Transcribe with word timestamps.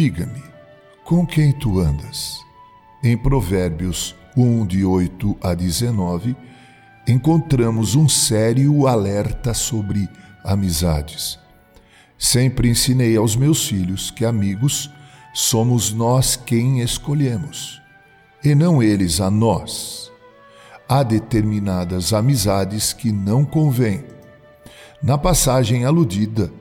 Diga-me, 0.00 0.44
com 1.04 1.26
quem 1.26 1.50
tu 1.50 1.80
andas? 1.80 2.38
Em 3.02 3.18
Provérbios 3.18 4.14
1, 4.36 4.64
de 4.64 4.84
8 4.84 5.36
a 5.42 5.54
19, 5.54 6.36
encontramos 7.08 7.96
um 7.96 8.08
sério 8.08 8.86
alerta 8.86 9.52
sobre 9.52 10.08
amizades. 10.44 11.36
Sempre 12.16 12.68
ensinei 12.68 13.16
aos 13.16 13.34
meus 13.34 13.66
filhos 13.66 14.08
que 14.08 14.24
amigos 14.24 14.88
somos 15.34 15.92
nós 15.92 16.36
quem 16.36 16.80
escolhemos, 16.80 17.82
e 18.44 18.54
não 18.54 18.80
eles 18.80 19.20
a 19.20 19.28
nós. 19.28 20.12
Há 20.88 21.02
determinadas 21.02 22.12
amizades 22.12 22.92
que 22.92 23.10
não 23.10 23.44
convêm. 23.44 24.04
Na 25.02 25.18
passagem 25.18 25.84
aludida, 25.84 26.52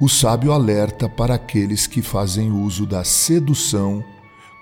o 0.00 0.08
sábio 0.08 0.50
alerta 0.50 1.10
para 1.10 1.34
aqueles 1.34 1.86
que 1.86 2.00
fazem 2.00 2.50
uso 2.50 2.86
da 2.86 3.04
sedução 3.04 4.02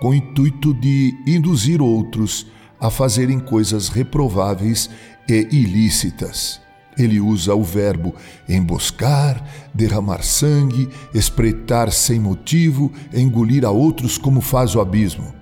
com 0.00 0.08
o 0.08 0.14
intuito 0.14 0.74
de 0.74 1.16
induzir 1.24 1.80
outros 1.80 2.48
a 2.80 2.90
fazerem 2.90 3.38
coisas 3.38 3.88
reprováveis 3.88 4.90
e 5.28 5.48
ilícitas. 5.52 6.60
Ele 6.98 7.20
usa 7.20 7.54
o 7.54 7.62
verbo 7.62 8.12
emboscar, 8.48 9.44
derramar 9.72 10.24
sangue, 10.24 10.88
espreitar 11.14 11.92
sem 11.92 12.18
motivo, 12.18 12.92
engolir 13.14 13.64
a 13.64 13.70
outros 13.70 14.18
como 14.18 14.40
faz 14.40 14.74
o 14.74 14.80
abismo. 14.80 15.32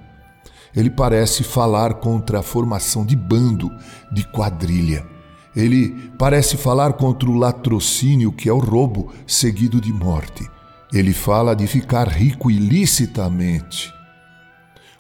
Ele 0.75 0.91
parece 0.91 1.43
falar 1.43 1.95
contra 1.95 2.41
a 2.41 2.43
formação 2.43 3.07
de 3.07 3.17
bando, 3.17 3.71
de 4.13 4.23
quadrilha. 4.25 5.16
Ele 5.57 6.11
parece 6.19 6.59
falar 6.59 6.93
contra 6.93 7.31
o 7.31 7.35
latrocínio, 7.35 8.31
que 8.31 8.49
é 8.49 8.53
o 8.53 8.59
roubo 8.59 9.11
seguido 9.27 9.81
de 9.81 9.91
morte. 9.91 10.47
Ele 10.93 11.15
fala 11.15 11.57
de 11.57 11.67
ficar 11.67 12.07
rico 12.07 12.51
ilicitamente. 12.51 13.91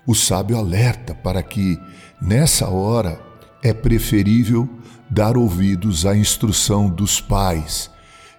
O 0.06 0.14
sábio 0.14 0.56
alerta 0.56 1.14
para 1.14 1.42
que, 1.42 1.78
nessa 2.20 2.68
hora, 2.70 3.20
é 3.62 3.74
preferível 3.74 4.68
dar 5.10 5.36
ouvidos 5.36 6.06
à 6.06 6.16
instrução 6.16 6.88
dos 6.88 7.20
pais 7.20 7.90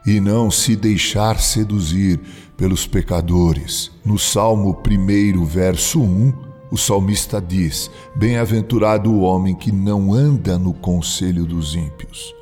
e 0.06 0.20
não 0.20 0.50
se 0.50 0.76
deixar 0.76 1.40
seduzir 1.40 2.20
pelos 2.56 2.88
pecadores. 2.88 3.92
No 4.04 4.18
Salmo 4.18 4.82
1, 4.86 5.46
verso 5.46 6.02
1, 6.02 6.47
o 6.72 6.78
salmista 6.78 7.42
diz: 7.42 7.90
Bem-aventurado 8.16 9.12
o 9.12 9.22
homem 9.22 9.56
que 9.56 9.72
não 9.72 10.14
anda 10.14 10.58
no 10.58 10.74
conselho 10.74 11.46
dos 11.46 11.76
ímpios, 11.76 12.34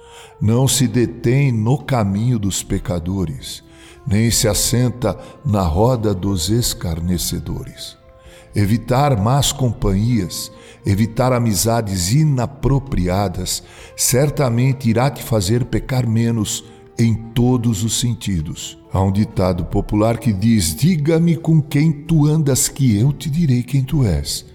não 0.41 0.67
se 0.67 0.87
detém 0.87 1.51
no 1.51 1.77
caminho 1.77 2.37
dos 2.39 2.63
pecadores, 2.63 3.63
nem 4.05 4.29
se 4.31 4.47
assenta 4.47 5.17
na 5.43 5.61
roda 5.61 6.13
dos 6.13 6.49
escarnecedores. 6.49 7.97
Evitar 8.55 9.19
más 9.19 9.51
companhias 9.51 10.51
Evitar 10.85 11.33
amizades 11.33 12.13
inapropriadas 12.13 13.63
certamente 13.97 14.87
irá 14.87 15.09
te 15.09 15.23
fazer 15.23 15.65
pecar 15.65 16.07
menos 16.07 16.63
em 16.97 17.13
todos 17.13 17.83
os 17.83 17.99
sentidos. 17.99 18.77
Há 18.91 19.01
um 19.01 19.11
ditado 19.11 19.65
popular 19.65 20.17
que 20.17 20.31
diz: 20.31 20.75
Diga-me 20.75 21.35
com 21.35 21.61
quem 21.61 21.91
tu 21.91 22.25
andas, 22.25 22.67
que 22.67 22.97
eu 22.97 23.11
te 23.11 23.29
direi 23.29 23.63
quem 23.63 23.83
tu 23.83 24.05
és. 24.05 24.45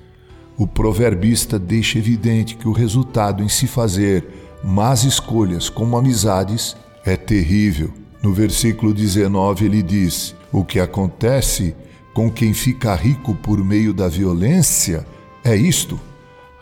O 0.56 0.66
proverbista 0.66 1.59
deixa 1.59 1.98
evidente 1.98 2.56
que 2.56 2.69
o 2.69 2.72
resultado 2.72 3.42
em 3.42 3.48
se 3.48 3.66
fazer 3.66 4.26
más 4.62 5.04
escolhas 5.04 5.69
como 5.69 5.97
amizades 5.97 6.76
é 7.04 7.16
terrível. 7.16 7.92
No 8.22 8.32
versículo 8.32 8.93
19 8.93 9.64
ele 9.64 9.82
diz: 9.82 10.34
O 10.53 10.64
que 10.64 10.81
acontece 10.81 11.75
com 12.12 12.31
quem 12.31 12.53
fica 12.53 12.94
rico 12.94 13.34
por 13.34 13.64
meio 13.64 13.94
da 13.94 14.09
violência 14.09 15.06
é 15.43 15.56
isto 15.56 15.98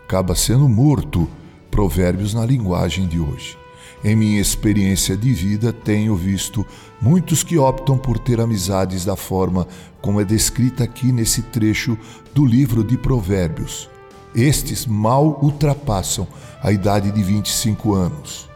acaba 0.08 0.34
sendo 0.34 0.66
morto. 0.66 1.28
Provérbios 1.70 2.32
na 2.32 2.44
linguagem 2.46 3.06
de 3.06 3.20
hoje. 3.20 3.58
Em 4.04 4.14
minha 4.14 4.40
experiência 4.40 5.16
de 5.16 5.32
vida, 5.32 5.72
tenho 5.72 6.14
visto 6.14 6.64
muitos 7.00 7.42
que 7.42 7.58
optam 7.58 7.98
por 7.98 8.18
ter 8.18 8.40
amizades 8.40 9.04
da 9.04 9.16
forma 9.16 9.66
como 10.00 10.20
é 10.20 10.24
descrita 10.24 10.84
aqui 10.84 11.10
nesse 11.10 11.42
trecho 11.42 11.98
do 12.34 12.44
livro 12.44 12.84
de 12.84 12.96
Provérbios. 12.96 13.88
Estes 14.34 14.86
mal 14.86 15.38
ultrapassam 15.42 16.26
a 16.62 16.70
idade 16.70 17.10
de 17.10 17.22
25 17.22 17.94
anos. 17.94 18.48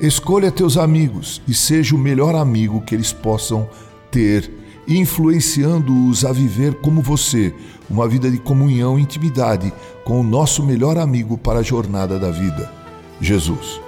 Escolha 0.00 0.52
teus 0.52 0.76
amigos 0.76 1.42
e 1.48 1.52
seja 1.52 1.94
o 1.94 1.98
melhor 1.98 2.34
amigo 2.36 2.82
que 2.82 2.94
eles 2.94 3.12
possam 3.12 3.68
ter 4.10 4.48
influenciando-os 4.88 6.24
a 6.24 6.32
viver 6.32 6.74
como 6.76 7.02
você, 7.02 7.54
uma 7.90 8.08
vida 8.08 8.30
de 8.30 8.38
comunhão 8.38 8.98
e 8.98 9.02
intimidade 9.02 9.72
com 10.02 10.20
o 10.20 10.24
nosso 10.24 10.64
melhor 10.64 10.96
amigo 10.96 11.36
para 11.36 11.58
a 11.58 11.62
jornada 11.62 12.18
da 12.18 12.30
vida, 12.30 12.72
Jesus. 13.20 13.87